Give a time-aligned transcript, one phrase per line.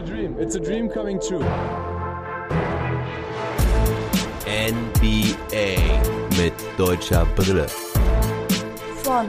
[0.00, 0.36] a dream.
[0.38, 1.44] It's a dream coming true.
[4.46, 5.76] NBA
[6.38, 7.66] mit deutscher Brille.
[9.02, 9.26] Von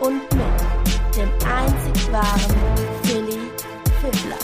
[0.00, 2.56] und mit dem einzig wahren
[3.04, 3.38] Philly
[4.00, 4.38] Fiddler.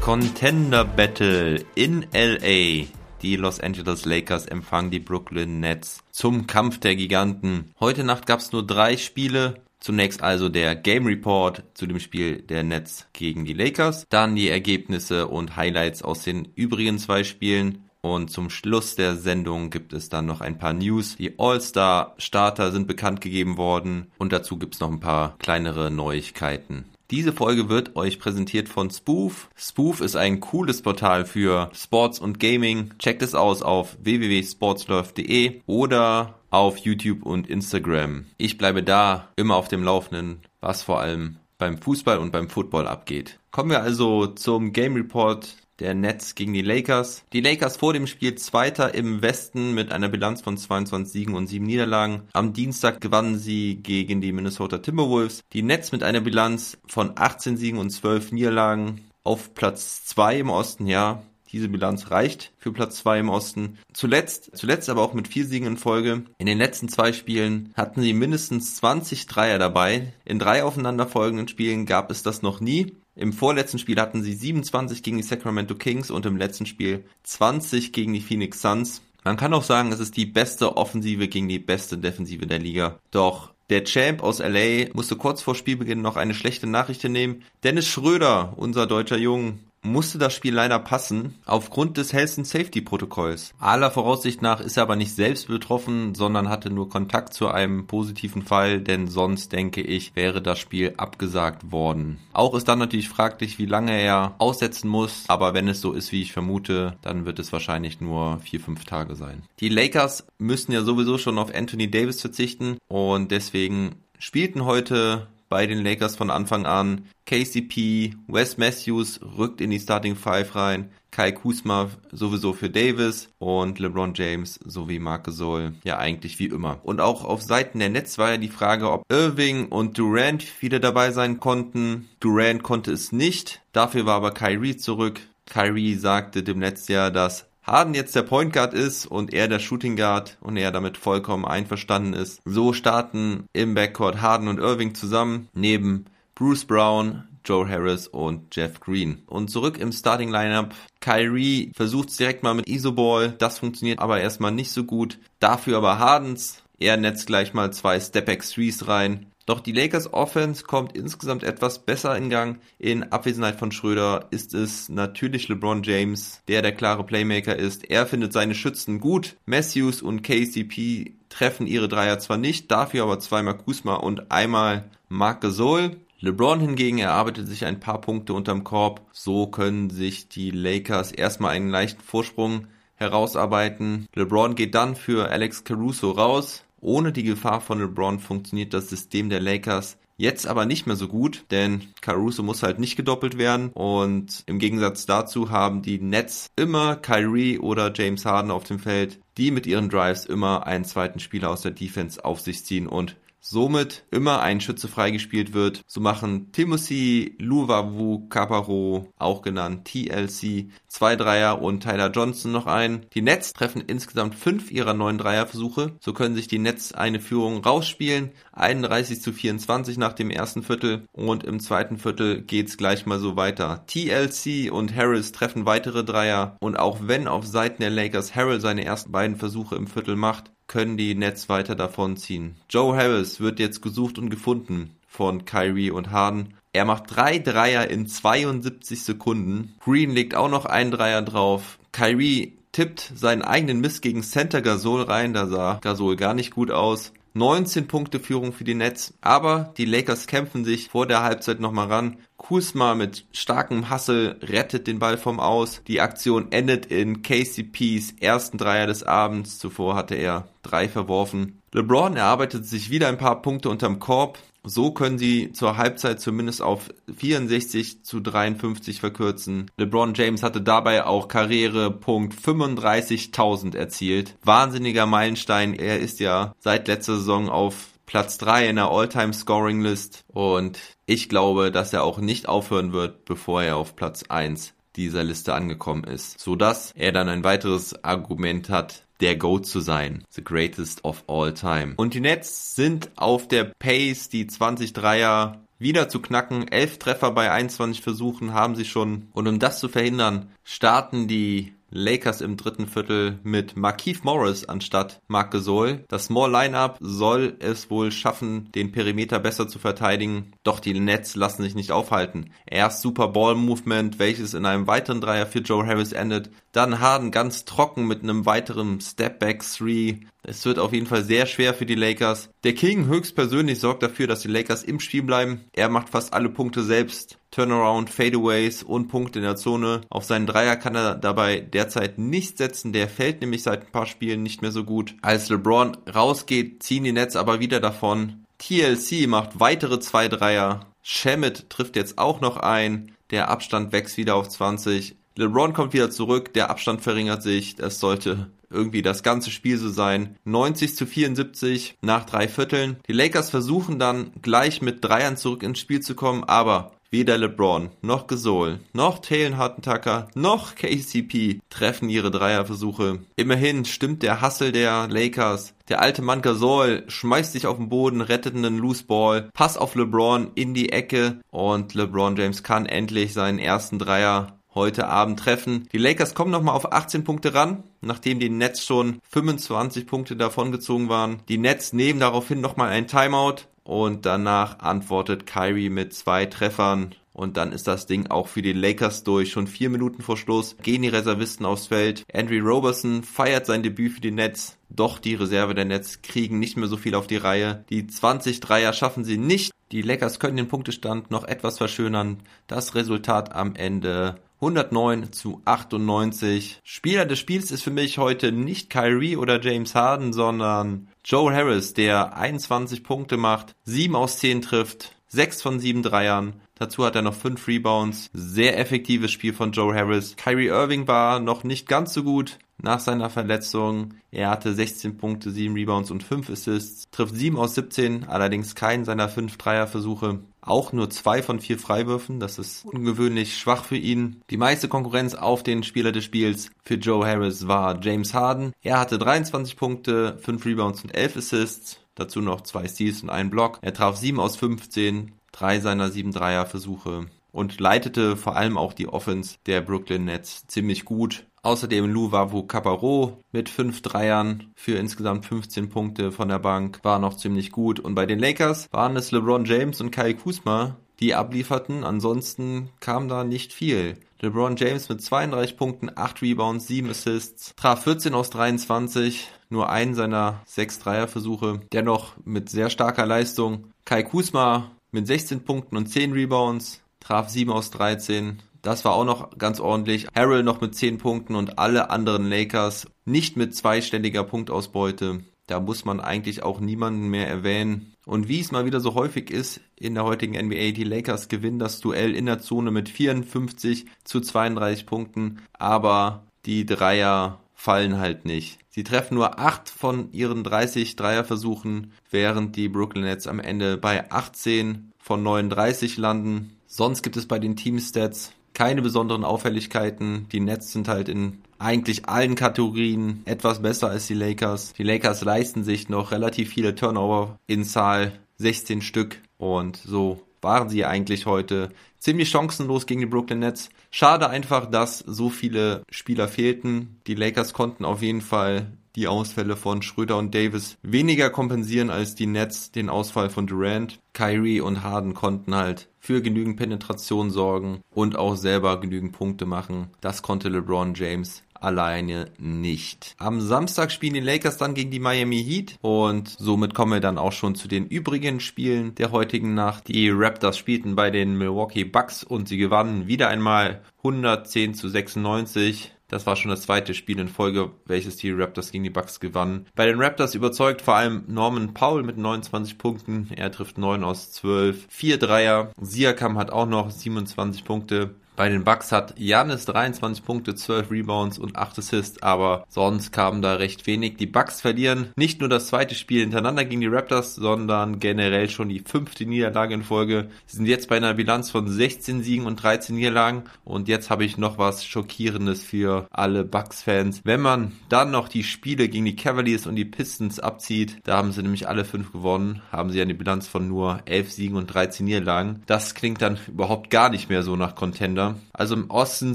[0.00, 2.86] Contender Battle in LA.
[3.20, 7.74] Die Los Angeles Lakers empfangen die Brooklyn Nets zum Kampf der Giganten.
[7.80, 9.54] Heute Nacht gab es nur drei Spiele.
[9.80, 14.48] Zunächst also der Game Report zu dem Spiel der Nets gegen die Lakers, dann die
[14.48, 20.08] Ergebnisse und Highlights aus den übrigen zwei Spielen und zum Schluss der Sendung gibt es
[20.08, 21.16] dann noch ein paar News.
[21.16, 26.84] Die All-Star-Starter sind bekannt gegeben worden und dazu gibt es noch ein paar kleinere Neuigkeiten.
[27.10, 29.48] Diese Folge wird euch präsentiert von Spoof.
[29.56, 32.90] Spoof ist ein cooles Portal für Sports und Gaming.
[32.98, 38.26] Checkt es aus auf www.sportslove.de oder auf YouTube und Instagram.
[38.36, 42.86] Ich bleibe da immer auf dem Laufenden, was vor allem beim Fußball und beim Football
[42.86, 43.38] abgeht.
[43.50, 47.24] Kommen wir also zum Game Report der Nets gegen die Lakers.
[47.32, 51.46] Die Lakers vor dem Spiel Zweiter im Westen mit einer Bilanz von 22 Siegen und
[51.46, 52.22] 7 Niederlagen.
[52.32, 55.42] Am Dienstag gewannen sie gegen die Minnesota Timberwolves.
[55.52, 60.50] Die Nets mit einer Bilanz von 18 Siegen und 12 Niederlagen auf Platz 2 im
[60.50, 61.22] Osten, ja.
[61.50, 63.78] Diese Bilanz reicht für Platz 2 im Osten.
[63.92, 66.24] Zuletzt, zuletzt aber auch mit vier Siegen in Folge.
[66.36, 70.12] In den letzten zwei Spielen hatten sie mindestens 20 Dreier dabei.
[70.24, 72.96] In drei aufeinanderfolgenden Spielen gab es das noch nie.
[73.16, 77.92] Im vorletzten Spiel hatten sie 27 gegen die Sacramento Kings und im letzten Spiel 20
[77.92, 79.02] gegen die Phoenix Suns.
[79.24, 82.98] Man kann auch sagen, es ist die beste Offensive gegen die beste Defensive der Liga.
[83.10, 87.42] Doch der Champ aus LA musste kurz vor Spielbeginn noch eine schlechte Nachricht nehmen.
[87.64, 92.80] Dennis Schröder, unser deutscher Jung, musste das Spiel leider passen, aufgrund des Health and Safety
[92.80, 93.54] Protokolls.
[93.58, 97.86] Aller Voraussicht nach ist er aber nicht selbst betroffen, sondern hatte nur Kontakt zu einem
[97.86, 102.18] positiven Fall, denn sonst denke ich, wäre das Spiel abgesagt worden.
[102.32, 106.12] Auch ist dann natürlich fraglich, wie lange er aussetzen muss, aber wenn es so ist,
[106.12, 109.42] wie ich vermute, dann wird es wahrscheinlich nur vier, fünf Tage sein.
[109.60, 115.66] Die Lakers müssen ja sowieso schon auf Anthony Davis verzichten und deswegen spielten heute bei
[115.66, 117.06] den Lakers von Anfang an.
[117.26, 120.90] KCP, Wes Matthews rückt in die Starting Five rein.
[121.10, 126.80] Kai Kusma sowieso für Davis und LeBron James sowie Marc Gasol ja eigentlich wie immer.
[126.82, 130.80] Und auch auf Seiten der Nets war ja die Frage, ob Irving und Durant wieder
[130.80, 132.08] dabei sein konnten.
[132.20, 135.20] Durant konnte es nicht, dafür war aber Kyrie zurück.
[135.46, 139.58] Kyrie sagte dem Netz ja, dass Harden jetzt der Point Guard ist und er der
[139.58, 142.40] Shooting Guard und er damit vollkommen einverstanden ist.
[142.44, 148.80] So starten im Backcourt Harden und Irving zusammen neben Bruce Brown, Joe Harris und Jeff
[148.80, 149.22] Green.
[149.26, 150.74] Und zurück im Starting Lineup.
[151.00, 153.34] Kyrie versucht es direkt mal mit Isoball.
[153.38, 155.18] Das funktioniert aber erstmal nicht so gut.
[155.38, 156.62] Dafür aber Hardens.
[156.78, 159.26] Er netzt gleich mal zwei Step-Back Threes rein.
[159.48, 162.60] Doch die Lakers Offense kommt insgesamt etwas besser in Gang.
[162.78, 167.88] In Abwesenheit von Schröder ist es natürlich LeBron James, der der klare Playmaker ist.
[167.88, 169.36] Er findet seine Schützen gut.
[169.46, 175.40] Matthews und KCP treffen ihre Dreier zwar nicht, dafür aber zweimal Kusma und einmal Marc
[175.40, 175.96] Gasol.
[176.20, 179.00] LeBron hingegen erarbeitet sich ein paar Punkte unterm Korb.
[179.12, 182.66] So können sich die Lakers erstmal einen leichten Vorsprung
[182.96, 184.08] herausarbeiten.
[184.14, 186.64] LeBron geht dann für Alex Caruso raus.
[186.80, 191.08] Ohne die Gefahr von LeBron funktioniert das System der Lakers jetzt aber nicht mehr so
[191.08, 193.70] gut, denn Caruso muss halt nicht gedoppelt werden.
[193.72, 199.20] Und im Gegensatz dazu haben die Nets immer Kyrie oder James Harden auf dem Feld,
[199.38, 203.16] die mit ihren Drives immer einen zweiten Spieler aus der Defense auf sich ziehen und
[203.40, 205.82] somit immer ein Schütze freigespielt wird.
[205.86, 213.06] So machen Timothy Luvavu Caparo, auch genannt TLC, zwei Dreier und Tyler Johnson noch ein.
[213.14, 215.96] Die Nets treffen insgesamt fünf ihrer neun Dreierversuche.
[216.00, 218.32] So können sich die Nets eine Führung rausspielen.
[218.52, 223.36] 31 zu 24 nach dem ersten Viertel und im zweiten Viertel geht's gleich mal so
[223.36, 223.84] weiter.
[223.86, 228.84] TLC und Harris treffen weitere Dreier und auch wenn auf Seiten der Lakers Harrell seine
[228.84, 232.54] ersten beiden Versuche im Viertel macht, können die Nets weiter davonziehen.
[232.70, 236.54] Joe Harris wird jetzt gesucht und gefunden von Kyrie und Harden.
[236.72, 239.74] Er macht drei Dreier in 72 Sekunden.
[239.80, 241.78] Green legt auch noch einen Dreier drauf.
[241.92, 245.32] Kyrie tippt seinen eigenen Mist gegen Center Gasol rein.
[245.32, 247.12] Da sah Gasol gar nicht gut aus.
[247.34, 251.88] 19 Punkte Führung für die Nets, aber die Lakers kämpfen sich vor der Halbzeit nochmal
[251.88, 252.16] ran.
[252.36, 255.82] Kusma mit starkem Hassel rettet den Ball vom Aus.
[255.86, 259.58] Die Aktion endet in KCPs ersten Dreier des Abends.
[259.58, 261.60] Zuvor hatte er drei verworfen.
[261.72, 264.38] LeBron erarbeitet sich wieder ein paar Punkte unterm Korb.
[264.68, 269.70] So können sie zur Halbzeit zumindest auf 64 zu 53 verkürzen.
[269.76, 274.36] LeBron James hatte dabei auch Karrierepunkt 35.000 erzielt.
[274.42, 275.74] Wahnsinniger Meilenstein.
[275.74, 281.70] Er ist ja seit letzter Saison auf Platz 3 in der All-Time-Scoring-List und ich glaube,
[281.70, 286.40] dass er auch nicht aufhören wird, bevor er auf Platz 1 dieser Liste angekommen ist,
[286.40, 290.24] so dass er dann ein weiteres Argument hat, der GOAT zu sein.
[290.30, 291.94] The greatest of all time.
[291.96, 296.68] Und die Nets sind auf der Pace, die 20-Dreier wieder zu knacken.
[296.68, 299.28] Elf Treffer bei 21 Versuchen haben sie schon.
[299.32, 305.20] Und um das zu verhindern, starten die Lakers im dritten Viertel mit Markeith Morris anstatt
[305.26, 306.04] Marc Gasol.
[306.08, 311.34] Das Small Lineup soll es wohl schaffen, den Perimeter besser zu verteidigen, doch die Nets
[311.34, 312.50] lassen sich nicht aufhalten.
[312.66, 317.30] Erst Super Ball Movement, welches in einem weiteren Dreier für Joe Harris endet, dann Harden
[317.30, 320.20] ganz trocken mit einem weiteren Step Back 3.
[320.48, 322.48] Es wird auf jeden Fall sehr schwer für die Lakers.
[322.64, 325.60] Der King höchstpersönlich sorgt dafür, dass die Lakers im Spiel bleiben.
[325.74, 327.36] Er macht fast alle Punkte selbst.
[327.50, 330.00] Turnaround, Fadeaways und Punkte in der Zone.
[330.08, 332.94] Auf seinen Dreier kann er dabei derzeit nicht setzen.
[332.94, 335.14] Der fällt nämlich seit ein paar Spielen nicht mehr so gut.
[335.20, 338.46] Als LeBron rausgeht, ziehen die Nets aber wieder davon.
[338.56, 340.86] TLC macht weitere zwei Dreier.
[341.02, 343.12] Shamet trifft jetzt auch noch ein.
[343.30, 345.14] Der Abstand wächst wieder auf 20.
[345.36, 347.76] LeBron kommt wieder zurück, der Abstand verringert sich.
[347.76, 350.36] Das sollte irgendwie das ganze Spiel so sein.
[350.44, 352.96] 90 zu 74 nach drei Vierteln.
[353.06, 357.88] Die Lakers versuchen dann gleich mit Dreiern zurück ins Spiel zu kommen, aber Weder LeBron,
[358.02, 363.20] noch Gasol, noch Taylor Hartentucker, noch KCP treffen ihre Dreierversuche.
[363.34, 365.72] Immerhin stimmt der Hustle der Lakers.
[365.88, 369.94] Der alte Mann Gasol schmeißt sich auf den Boden, rettet einen Loose Ball, Pass auf
[369.94, 375.88] LeBron in die Ecke und LeBron James kann endlich seinen ersten Dreier heute Abend treffen.
[375.92, 381.08] Die Lakers kommen nochmal auf 18 Punkte ran, nachdem die Nets schon 25 Punkte davongezogen
[381.08, 381.42] waren.
[381.48, 387.56] Die Nets nehmen daraufhin nochmal ein Timeout und danach antwortet Kyrie mit zwei Treffern und
[387.56, 389.52] dann ist das Ding auch für die Lakers durch.
[389.52, 392.24] Schon vier Minuten vor Schluss gehen die Reservisten aufs Feld.
[392.32, 394.76] Andrew Roberson feiert sein Debüt für die Nets.
[394.88, 397.84] Doch die Reserve der Nets kriegen nicht mehr so viel auf die Reihe.
[397.90, 399.70] Die 20 Dreier schaffen sie nicht.
[399.92, 402.38] Die Lakers können den Punktestand noch etwas verschönern.
[402.66, 406.80] Das Resultat am Ende 109 zu 98.
[406.82, 411.94] Spieler des Spiels ist für mich heute nicht Kyrie oder James Harden, sondern Joe Harris,
[411.94, 416.54] der 21 Punkte macht, 7 aus 10 trifft, 6 von 7 Dreiern.
[416.74, 418.30] Dazu hat er noch 5 Rebounds.
[418.32, 420.36] Sehr effektives Spiel von Joe Harris.
[420.36, 424.14] Kyrie Irving war noch nicht ganz so gut nach seiner Verletzung.
[424.30, 427.08] Er hatte 16 Punkte, 7 Rebounds und 5 Assists.
[427.10, 432.40] Trifft 7 aus 17, allerdings keinen seiner 5 Dreierversuche auch nur zwei von vier Freiwürfen.
[432.40, 434.42] Das ist ungewöhnlich schwach für ihn.
[434.50, 438.72] Die meiste Konkurrenz auf den Spieler des Spiels für Joe Harris war James Harden.
[438.82, 442.00] Er hatte 23 Punkte, 5 Rebounds und 11 Assists.
[442.14, 443.78] Dazu noch zwei Steals und einen Block.
[443.80, 449.08] Er traf 7 aus 15, drei seiner 7 Dreierversuche und leitete vor allem auch die
[449.08, 451.46] Offense der Brooklyn Nets ziemlich gut.
[451.62, 457.18] Außerdem Lou Vavu Caparo mit 5 Dreiern für insgesamt 15 Punkte von der Bank war
[457.18, 457.98] noch ziemlich gut.
[458.00, 462.04] Und bei den Lakers waren es LeBron James und Kai Kuzma, die ablieferten.
[462.04, 464.14] Ansonsten kam da nicht viel.
[464.40, 470.14] LeBron James mit 32 Punkten, 8 Rebounds, 7 Assists, traf 14 aus 23, nur einen
[470.14, 471.80] seiner 6 Dreierversuche.
[471.92, 473.92] Dennoch mit sehr starker Leistung.
[474.04, 478.60] Kai Kuzma mit 16 Punkten und 10 Rebounds, traf 7 aus 13.
[478.80, 480.28] Das war auch noch ganz ordentlich.
[480.34, 485.40] Harrell noch mit 10 Punkten und alle anderen Lakers nicht mit zweistelliger Punktausbeute.
[485.66, 488.14] Da muss man eigentlich auch niemanden mehr erwähnen.
[488.24, 491.78] Und wie es mal wieder so häufig ist in der heutigen NBA, die Lakers gewinnen
[491.78, 498.46] das Duell in der Zone mit 54 zu 32 Punkten, aber die Dreier fallen halt
[498.46, 498.78] nicht.
[498.88, 504.30] Sie treffen nur 8 von ihren 30 Dreierversuchen, während die Brooklyn Nets am Ende bei
[504.30, 506.77] 18 von 39 landen.
[506.90, 510.48] Sonst gibt es bei den Teamstats keine besonderen Auffälligkeiten.
[510.50, 514.94] Die Nets sind halt in eigentlich allen Kategorien etwas besser als die Lakers.
[514.94, 519.40] Die Lakers leisten sich noch relativ viele Turnover in Zahl, 16 Stück.
[519.58, 523.90] Und so waren sie eigentlich heute ziemlich chancenlos gegen die Brooklyn Nets.
[524.10, 527.20] Schade einfach, dass so viele Spieler fehlten.
[527.26, 528.86] Die Lakers konnten auf jeden Fall
[529.18, 534.20] die Ausfälle von Schröder und Davis weniger kompensieren als die Nets den Ausfall von Durant.
[534.32, 540.08] Kyrie und Harden konnten halt für genügend Penetration sorgen und auch selber genügend Punkte machen.
[540.20, 543.34] Das konnte LeBron James alleine nicht.
[543.38, 547.38] Am Samstag spielen die Lakers dann gegen die Miami Heat und somit kommen wir dann
[547.38, 550.08] auch schon zu den übrigen Spielen der heutigen Nacht.
[550.08, 556.12] Die Raptors spielten bei den Milwaukee Bucks und sie gewannen wieder einmal 110 zu 96.
[556.28, 559.86] Das war schon das zweite Spiel in Folge, welches die Raptors gegen die Bucks gewannen.
[559.94, 563.48] Bei den Raptors überzeugt vor allem Norman Powell mit 29 Punkten.
[563.56, 565.06] Er trifft 9 aus 12.
[565.08, 565.90] Vier Dreier.
[565.98, 568.34] Siakam hat auch noch 27 Punkte.
[568.58, 573.62] Bei den Bucks hat Janis 23 Punkte, 12 Rebounds und 8 Assists, aber sonst kam
[573.62, 574.36] da recht wenig.
[574.36, 578.88] Die Bucks verlieren nicht nur das zweite Spiel hintereinander gegen die Raptors, sondern generell schon
[578.88, 580.48] die fünfte Niederlage in Folge.
[580.66, 584.44] Sie sind jetzt bei einer Bilanz von 16 Siegen und 13 Niederlagen und jetzt habe
[584.44, 587.42] ich noch was Schockierendes für alle Bucks-Fans.
[587.44, 591.52] Wenn man dann noch die Spiele gegen die Cavaliers und die Pistons abzieht, da haben
[591.52, 595.26] sie nämlich alle fünf gewonnen, haben sie eine Bilanz von nur 11 Siegen und 13
[595.26, 595.84] Niederlagen.
[595.86, 598.47] Das klingt dann überhaupt gar nicht mehr so nach Contender.
[598.72, 599.54] Also im Osten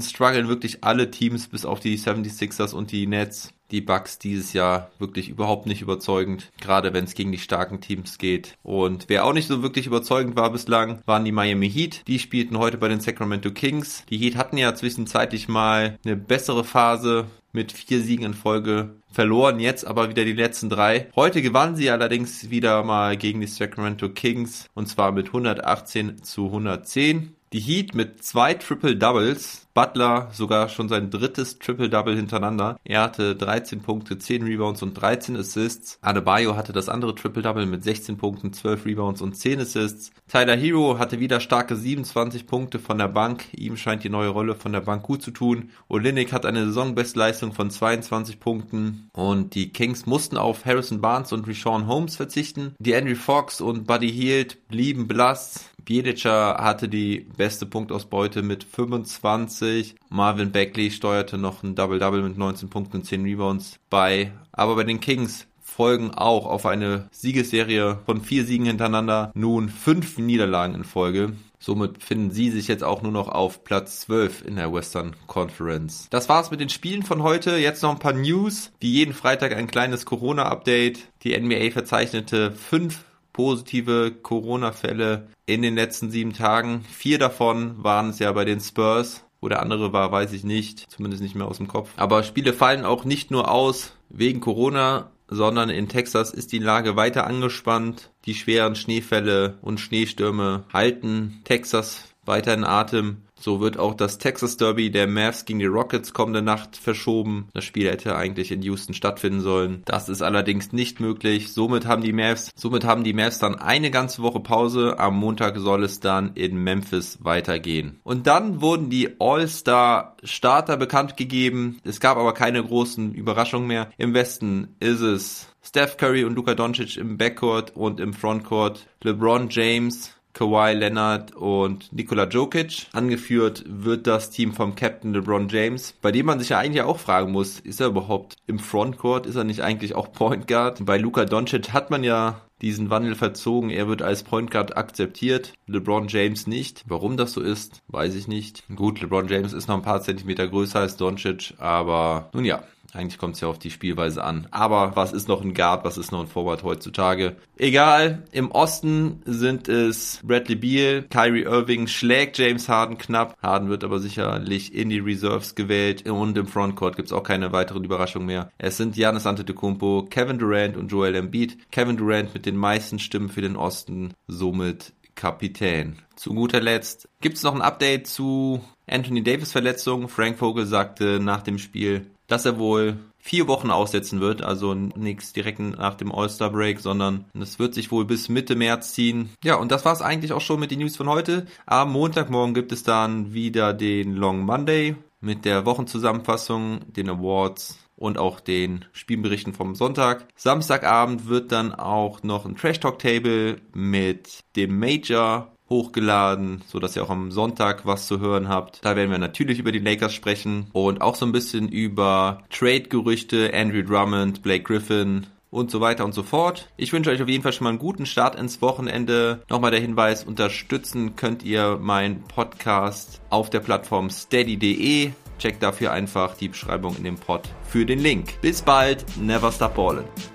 [0.00, 4.90] strugglen wirklich alle Teams bis auf die 76ers und die Nets die Bucks dieses Jahr
[4.98, 8.56] wirklich überhaupt nicht überzeugend, gerade wenn es gegen die starken Teams geht.
[8.62, 12.06] Und wer auch nicht so wirklich überzeugend war bislang, waren die Miami Heat.
[12.06, 14.04] Die spielten heute bei den Sacramento Kings.
[14.10, 19.60] Die Heat hatten ja zwischenzeitlich mal eine bessere Phase mit vier Siegen in Folge verloren
[19.60, 21.08] jetzt aber wieder die letzten drei.
[21.14, 26.46] Heute gewannen sie allerdings wieder mal gegen die Sacramento Kings und zwar mit 118 zu
[26.46, 27.34] 110.
[27.54, 29.64] Die Heat mit zwei Triple Doubles.
[29.74, 32.78] Butler sogar schon sein drittes Triple Double hintereinander.
[32.84, 35.98] Er hatte 13 Punkte, 10 Rebounds und 13 Assists.
[36.00, 40.12] Adebayo hatte das andere Triple Double mit 16 Punkten, 12 Rebounds und 10 Assists.
[40.28, 43.46] Tyler Hero hatte wieder starke 27 Punkte von der Bank.
[43.52, 45.70] Ihm scheint die neue Rolle von der Bank gut zu tun.
[45.88, 51.48] Olinik hat eine Saisonbestleistung von 22 Punkten und die Kings mussten auf Harrison Barnes und
[51.48, 52.74] Rashawn Holmes verzichten.
[52.78, 55.70] Die Andrew Fox und Buddy Hield blieben blass.
[55.84, 59.96] Bielica hatte die beste Punktausbeute mit 25.
[60.08, 64.32] Marvin Beckley steuerte noch ein Double-Double mit 19 Punkten und 10 Rebounds bei.
[64.52, 70.18] Aber bei den Kings folgen auch auf eine Siegesserie von vier Siegen hintereinander nun fünf
[70.18, 71.32] Niederlagen in Folge.
[71.58, 76.08] Somit finden sie sich jetzt auch nur noch auf Platz 12 in der Western Conference.
[76.10, 77.56] Das war's mit den Spielen von heute.
[77.56, 78.70] Jetzt noch ein paar News.
[78.80, 81.00] Wie jeden Freitag ein kleines Corona-Update.
[81.22, 83.02] Die NBA verzeichnete fünf
[83.34, 86.86] positive Corona-Fälle in den letzten sieben Tagen.
[86.90, 89.24] Vier davon waren es ja bei den Spurs.
[89.42, 90.90] Wo der andere war, weiß ich nicht.
[90.90, 91.90] Zumindest nicht mehr aus dem Kopf.
[91.96, 96.96] Aber Spiele fallen auch nicht nur aus wegen Corona, sondern in Texas ist die Lage
[96.96, 98.10] weiter angespannt.
[98.24, 103.18] Die schweren Schneefälle und Schneestürme halten Texas weiter in Atem.
[103.44, 107.48] So wird auch das Texas Derby der Mavs gegen die Rockets kommende Nacht verschoben.
[107.52, 109.82] Das Spiel hätte eigentlich in Houston stattfinden sollen.
[109.84, 111.52] Das ist allerdings nicht möglich.
[111.52, 114.98] Somit haben die Mavs, somit haben die Mavs dann eine ganze Woche Pause.
[114.98, 118.00] Am Montag soll es dann in Memphis weitergehen.
[118.02, 121.80] Und dann wurden die All-Star Starter bekannt gegeben.
[121.84, 123.90] Es gab aber keine großen Überraschungen mehr.
[123.98, 129.48] Im Westen ist es Steph Curry und Luka Doncic im Backcourt und im Frontcourt LeBron
[129.50, 132.88] James, Kawhi Leonard und Nikola Jokic.
[132.92, 136.98] Angeführt wird das Team vom Captain LeBron James, bei dem man sich ja eigentlich auch
[136.98, 139.26] fragen muss, ist er überhaupt im Frontcourt?
[139.26, 140.84] Ist er nicht eigentlich auch Point Guard?
[140.84, 143.70] Bei Luka Doncic hat man ja diesen Wandel verzogen.
[143.70, 146.82] Er wird als Point Guard akzeptiert, LeBron James nicht.
[146.86, 148.64] Warum das so ist, weiß ich nicht.
[148.74, 152.64] Gut, LeBron James ist noch ein paar Zentimeter größer als Doncic, aber nun ja,
[152.94, 154.46] eigentlich kommt es ja auf die Spielweise an.
[154.50, 157.36] Aber was ist noch ein Guard, was ist noch ein Forward heutzutage?
[157.56, 163.36] Egal, im Osten sind es Bradley Beal, Kyrie Irving schlägt James Harden knapp.
[163.42, 167.52] Harden wird aber sicherlich in die Reserves gewählt und im Frontcourt gibt es auch keine
[167.52, 168.50] weiteren Überraschungen mehr.
[168.58, 171.70] Es sind Giannis Antetokounmpo, Kevin Durant und Joel Embiid.
[171.70, 175.96] Kevin Durant mit den meisten Stimmen für den Osten, somit Kapitän.
[176.16, 180.08] Zu guter Letzt gibt es noch ein Update zu Anthony Davis Verletzung.
[180.08, 185.32] Frank Vogel sagte nach dem Spiel, dass er wohl vier Wochen aussetzen wird, also nichts
[185.32, 189.30] direkt nach dem All-Star Break, sondern es wird sich wohl bis Mitte März ziehen.
[189.42, 191.46] Ja, und das war es eigentlich auch schon mit den News von heute.
[191.64, 198.18] Am Montagmorgen gibt es dann wieder den Long Monday mit der Wochenzusammenfassung, den Awards und
[198.18, 200.26] auch den Spielberichten vom Sonntag.
[200.36, 206.96] Samstagabend wird dann auch noch ein Trash Talk Table mit dem Major hochgeladen, so dass
[206.96, 208.80] ihr auch am Sonntag was zu hören habt.
[208.84, 213.52] Da werden wir natürlich über die Lakers sprechen und auch so ein bisschen über Trade-Gerüchte,
[213.52, 216.68] Andrew Drummond, Blake Griffin, und so weiter und so fort.
[216.76, 219.42] Ich wünsche euch auf jeden Fall schon mal einen guten Start ins Wochenende.
[219.48, 225.12] Nochmal der Hinweis, unterstützen könnt ihr meinen Podcast auf der Plattform steady.de.
[225.38, 228.40] Checkt dafür einfach die Beschreibung in dem Pod für den Link.
[228.40, 230.33] Bis bald, never stop ballin'.